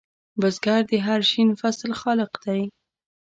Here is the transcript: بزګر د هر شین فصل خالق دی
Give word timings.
بزګر 0.39 0.81
د 0.89 0.91
هر 1.05 1.21
شین 1.31 1.49
فصل 1.61 1.89
خالق 2.01 2.31
دی 2.43 2.61